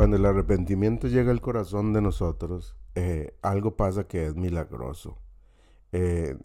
Cuando 0.00 0.16
el 0.16 0.24
arrepentimiento 0.24 1.08
llega 1.08 1.30
al 1.30 1.42
corazón 1.42 1.92
de 1.92 2.00
nosotros, 2.00 2.74
eh, 2.94 3.36
algo 3.42 3.76
pasa 3.76 4.08
que 4.08 4.24
es 4.24 4.34
milagroso. 4.34 5.18
Eh, 5.92 6.38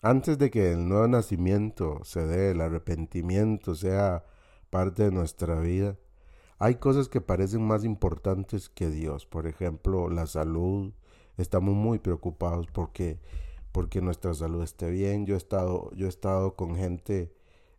antes 0.00 0.38
de 0.38 0.50
que 0.50 0.72
el 0.72 0.88
nuevo 0.88 1.06
nacimiento 1.08 2.00
se 2.04 2.26
dé, 2.26 2.52
el 2.52 2.62
arrepentimiento 2.62 3.74
sea 3.74 4.24
parte 4.70 5.02
de 5.02 5.10
nuestra 5.10 5.60
vida, 5.60 5.98
hay 6.58 6.76
cosas 6.76 7.10
que 7.10 7.20
parecen 7.20 7.62
más 7.62 7.84
importantes 7.84 8.70
que 8.70 8.88
Dios. 8.88 9.26
Por 9.26 9.46
ejemplo, 9.46 10.08
la 10.08 10.26
salud. 10.26 10.94
Estamos 11.36 11.74
muy 11.74 11.98
preocupados 11.98 12.66
porque, 12.72 13.18
porque 13.72 14.00
nuestra 14.00 14.34
salud 14.34 14.62
esté 14.62 14.90
bien. 14.90 15.26
Yo 15.26 15.34
he 15.34 15.38
estado, 15.38 15.90
yo 15.94 16.06
he 16.06 16.08
estado 16.08 16.54
con 16.56 16.76
gente 16.76 17.32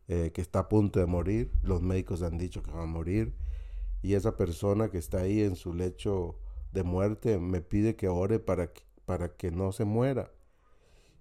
eh, 0.07 0.31
que 0.33 0.41
está 0.41 0.59
a 0.59 0.69
punto 0.69 0.99
de 0.99 1.05
morir. 1.05 1.51
Los 1.61 1.81
médicos 1.81 2.21
han 2.23 2.37
dicho 2.37 2.63
que 2.63 2.71
va 2.71 2.83
a 2.83 2.87
morir 2.87 3.35
y 4.03 4.15
esa 4.15 4.35
persona 4.35 4.89
que 4.89 4.97
está 4.97 5.19
ahí 5.19 5.41
en 5.41 5.55
su 5.55 5.73
lecho 5.73 6.37
de 6.73 6.83
muerte 6.83 7.39
me 7.39 7.61
pide 7.61 7.95
que 7.95 8.09
ore 8.09 8.39
para 8.39 8.71
que, 8.73 8.83
para 9.05 9.35
que 9.35 9.49
no 9.49 9.71
se 9.71 9.85
muera. 9.85 10.31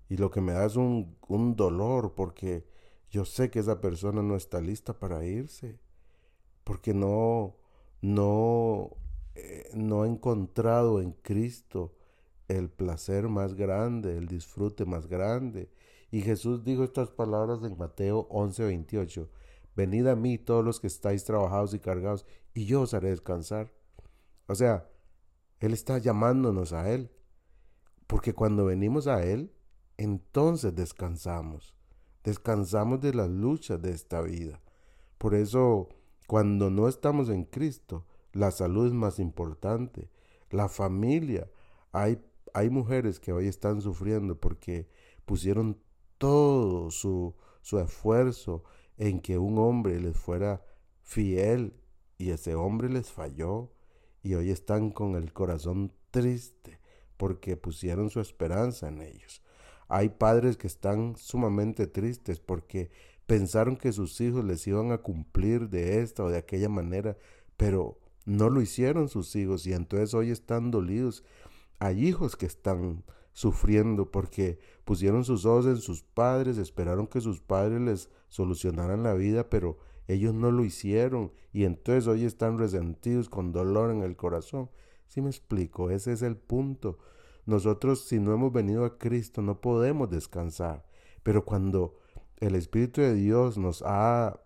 Y 0.08 0.16
lo 0.16 0.30
que 0.30 0.40
me 0.40 0.52
da 0.52 0.66
es 0.66 0.76
un, 0.76 1.16
un 1.28 1.54
dolor 1.56 2.14
porque 2.14 2.66
yo 3.10 3.24
sé 3.24 3.50
que 3.50 3.60
esa 3.60 3.80
persona 3.80 4.22
no 4.22 4.36
está 4.36 4.60
lista 4.60 4.98
para 4.98 5.24
irse, 5.24 5.78
porque 6.64 6.92
no, 6.92 7.56
no, 8.00 8.90
eh, 9.36 9.70
no 9.74 10.02
ha 10.02 10.08
encontrado 10.08 11.00
en 11.00 11.12
Cristo 11.12 11.94
el 12.58 12.70
placer 12.70 13.28
más 13.28 13.54
grande, 13.54 14.16
el 14.16 14.26
disfrute 14.26 14.84
más 14.84 15.06
grande. 15.06 15.70
Y 16.10 16.20
Jesús 16.20 16.64
dijo 16.64 16.84
estas 16.84 17.10
palabras 17.10 17.62
en 17.62 17.76
Mateo 17.76 18.28
11:28. 18.30 19.28
Venid 19.74 20.06
a 20.06 20.16
mí 20.16 20.38
todos 20.38 20.64
los 20.64 20.80
que 20.80 20.86
estáis 20.86 21.24
trabajados 21.24 21.72
y 21.74 21.78
cargados, 21.78 22.26
y 22.52 22.66
yo 22.66 22.82
os 22.82 22.94
haré 22.94 23.10
descansar. 23.10 23.72
O 24.46 24.54
sea, 24.54 24.88
Él 25.60 25.72
está 25.72 25.98
llamándonos 25.98 26.72
a 26.72 26.90
Él, 26.90 27.10
porque 28.06 28.34
cuando 28.34 28.66
venimos 28.66 29.06
a 29.06 29.24
Él, 29.24 29.52
entonces 29.96 30.74
descansamos, 30.74 31.74
descansamos 32.24 33.00
de 33.00 33.14
las 33.14 33.30
luchas 33.30 33.80
de 33.80 33.92
esta 33.92 34.20
vida. 34.20 34.60
Por 35.16 35.34
eso, 35.34 35.88
cuando 36.26 36.68
no 36.68 36.88
estamos 36.88 37.28
en 37.28 37.44
Cristo, 37.44 38.04
la 38.32 38.50
salud 38.50 38.86
es 38.86 38.92
más 38.92 39.18
importante, 39.18 40.10
la 40.50 40.68
familia. 40.68 41.48
Hay, 41.92 42.20
hay 42.54 42.70
mujeres 42.70 43.20
que 43.20 43.32
hoy 43.32 43.46
están 43.48 43.80
sufriendo 43.80 44.38
porque 44.38 44.88
pusieron 45.24 45.78
todo 46.18 46.90
su, 46.90 47.34
su 47.60 47.78
esfuerzo 47.78 48.64
en 48.96 49.20
que 49.20 49.38
un 49.38 49.58
hombre 49.58 50.00
les 50.00 50.16
fuera 50.16 50.64
fiel 51.02 51.74
y 52.18 52.30
ese 52.30 52.54
hombre 52.54 52.88
les 52.88 53.10
falló 53.10 53.72
y 54.22 54.34
hoy 54.34 54.50
están 54.50 54.90
con 54.90 55.16
el 55.16 55.32
corazón 55.32 55.92
triste 56.10 56.78
porque 57.16 57.56
pusieron 57.56 58.10
su 58.10 58.20
esperanza 58.20 58.88
en 58.88 59.02
ellos. 59.02 59.42
Hay 59.88 60.10
padres 60.10 60.56
que 60.56 60.66
están 60.66 61.16
sumamente 61.16 61.86
tristes 61.86 62.40
porque 62.40 62.90
pensaron 63.26 63.76
que 63.76 63.92
sus 63.92 64.20
hijos 64.20 64.44
les 64.44 64.66
iban 64.66 64.92
a 64.92 64.98
cumplir 64.98 65.68
de 65.68 66.00
esta 66.00 66.24
o 66.24 66.30
de 66.30 66.38
aquella 66.38 66.68
manera, 66.68 67.16
pero 67.56 67.98
no 68.24 68.48
lo 68.48 68.60
hicieron 68.60 69.08
sus 69.08 69.34
hijos 69.36 69.66
y 69.66 69.72
entonces 69.72 70.14
hoy 70.14 70.30
están 70.30 70.70
dolidos. 70.70 71.24
Hay 71.82 72.06
hijos 72.06 72.36
que 72.36 72.46
están 72.46 73.02
sufriendo 73.32 74.12
porque 74.12 74.60
pusieron 74.84 75.24
sus 75.24 75.44
ojos 75.44 75.66
en 75.66 75.78
sus 75.78 76.04
padres, 76.04 76.56
esperaron 76.56 77.08
que 77.08 77.20
sus 77.20 77.40
padres 77.40 77.80
les 77.80 78.08
solucionaran 78.28 79.02
la 79.02 79.14
vida, 79.14 79.50
pero 79.50 79.78
ellos 80.06 80.32
no 80.32 80.52
lo 80.52 80.64
hicieron 80.64 81.32
y 81.52 81.64
entonces 81.64 82.06
hoy 82.06 82.24
están 82.24 82.56
resentidos 82.56 83.28
con 83.28 83.50
dolor 83.50 83.90
en 83.90 84.04
el 84.04 84.14
corazón. 84.14 84.70
Si 85.08 85.20
me 85.20 85.30
explico, 85.30 85.90
ese 85.90 86.12
es 86.12 86.22
el 86.22 86.36
punto. 86.36 87.00
Nosotros 87.46 88.04
si 88.04 88.20
no 88.20 88.32
hemos 88.32 88.52
venido 88.52 88.84
a 88.84 88.96
Cristo 88.96 89.42
no 89.42 89.60
podemos 89.60 90.08
descansar, 90.08 90.86
pero 91.24 91.44
cuando 91.44 91.98
el 92.36 92.54
Espíritu 92.54 93.00
de 93.00 93.14
Dios 93.14 93.58
nos 93.58 93.82
ha 93.84 94.40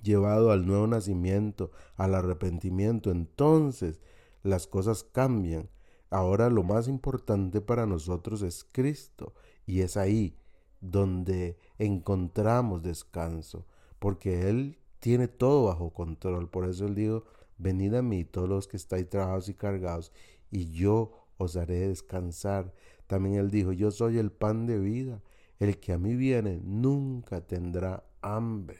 llevado 0.00 0.52
al 0.52 0.64
nuevo 0.64 0.86
nacimiento, 0.86 1.72
al 1.96 2.14
arrepentimiento, 2.14 3.10
entonces 3.10 4.00
las 4.44 4.68
cosas 4.68 5.02
cambian 5.02 5.70
Ahora 6.16 6.48
lo 6.48 6.62
más 6.62 6.88
importante 6.88 7.60
para 7.60 7.84
nosotros 7.84 8.40
es 8.40 8.64
Cristo 8.64 9.34
y 9.66 9.82
es 9.82 9.98
ahí 9.98 10.34
donde 10.80 11.58
encontramos 11.78 12.82
descanso, 12.82 13.66
porque 13.98 14.48
Él 14.48 14.78
tiene 14.98 15.28
todo 15.28 15.66
bajo 15.66 15.92
control. 15.92 16.48
Por 16.48 16.64
eso 16.64 16.86
Él 16.86 16.94
dijo, 16.94 17.24
venid 17.58 17.92
a 17.92 18.00
mí 18.00 18.24
todos 18.24 18.48
los 18.48 18.66
que 18.66 18.78
estáis 18.78 19.10
trabajados 19.10 19.50
y 19.50 19.54
cargados, 19.56 20.10
y 20.50 20.70
yo 20.70 21.12
os 21.36 21.54
haré 21.54 21.88
descansar. 21.88 22.72
También 23.06 23.34
Él 23.34 23.50
dijo, 23.50 23.72
yo 23.72 23.90
soy 23.90 24.16
el 24.16 24.32
pan 24.32 24.64
de 24.64 24.78
vida. 24.78 25.20
El 25.58 25.78
que 25.78 25.92
a 25.92 25.98
mí 25.98 26.16
viene 26.16 26.62
nunca 26.64 27.42
tendrá 27.42 28.04
hambre, 28.22 28.78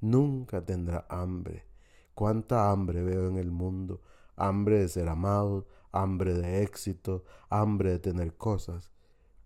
nunca 0.00 0.64
tendrá 0.64 1.06
hambre. 1.10 1.64
¿Cuánta 2.12 2.72
hambre 2.72 3.04
veo 3.04 3.28
en 3.28 3.36
el 3.36 3.52
mundo? 3.52 4.02
Hambre 4.34 4.80
de 4.80 4.88
ser 4.88 5.08
amado, 5.08 5.68
hambre 6.02 6.34
de 6.34 6.62
éxito, 6.62 7.24
hambre 7.48 7.90
de 7.90 7.98
tener 7.98 8.36
cosas. 8.36 8.90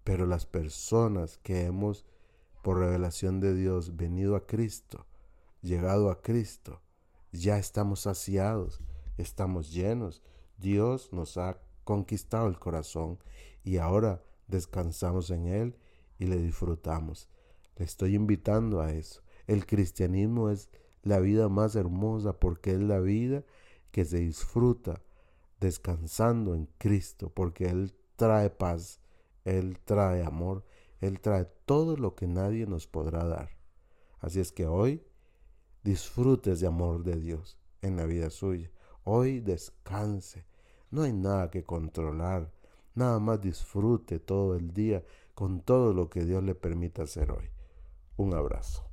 Pero 0.04 0.26
las 0.26 0.46
personas 0.46 1.38
que 1.38 1.64
hemos, 1.64 2.06
por 2.62 2.78
revelación 2.78 3.40
de 3.40 3.54
Dios, 3.54 3.96
venido 3.96 4.36
a 4.36 4.46
Cristo, 4.46 5.06
llegado 5.62 6.10
a 6.10 6.22
Cristo, 6.22 6.80
ya 7.32 7.58
estamos 7.58 8.00
saciados, 8.00 8.80
estamos 9.18 9.72
llenos. 9.72 10.22
Dios 10.58 11.12
nos 11.12 11.36
ha 11.36 11.60
conquistado 11.84 12.48
el 12.48 12.58
corazón 12.58 13.18
y 13.62 13.76
ahora 13.76 14.22
descansamos 14.48 15.30
en 15.30 15.46
Él 15.46 15.76
y 16.18 16.26
le 16.26 16.36
disfrutamos. 16.36 17.28
Le 17.76 17.84
estoy 17.84 18.14
invitando 18.14 18.80
a 18.80 18.92
eso. 18.92 19.22
El 19.46 19.66
cristianismo 19.66 20.50
es 20.50 20.70
la 21.02 21.18
vida 21.20 21.48
más 21.48 21.76
hermosa 21.76 22.38
porque 22.38 22.72
es 22.72 22.80
la 22.80 23.00
vida 23.00 23.44
que 23.90 24.04
se 24.04 24.18
disfruta 24.18 25.02
descansando 25.60 26.54
en 26.54 26.66
Cristo, 26.78 27.30
porque 27.30 27.66
Él 27.66 27.94
trae 28.16 28.50
paz, 28.50 29.00
Él 29.44 29.78
trae 29.84 30.24
amor, 30.24 30.64
Él 31.00 31.20
trae 31.20 31.44
todo 31.66 31.96
lo 31.96 32.14
que 32.14 32.26
nadie 32.26 32.66
nos 32.66 32.86
podrá 32.86 33.24
dar. 33.24 33.50
Así 34.18 34.40
es 34.40 34.52
que 34.52 34.66
hoy 34.66 35.02
disfrutes 35.82 36.60
de 36.60 36.66
amor 36.66 37.04
de 37.04 37.16
Dios 37.16 37.58
en 37.82 37.96
la 37.96 38.04
vida 38.04 38.30
suya. 38.30 38.70
Hoy 39.04 39.40
descanse. 39.40 40.46
No 40.90 41.02
hay 41.02 41.12
nada 41.12 41.50
que 41.50 41.64
controlar. 41.64 42.52
Nada 42.94 43.18
más 43.18 43.40
disfrute 43.40 44.18
todo 44.18 44.56
el 44.56 44.72
día 44.72 45.04
con 45.34 45.60
todo 45.60 45.94
lo 45.94 46.10
que 46.10 46.24
Dios 46.24 46.42
le 46.42 46.54
permita 46.54 47.04
hacer 47.04 47.30
hoy. 47.30 47.48
Un 48.16 48.34
abrazo. 48.34 48.84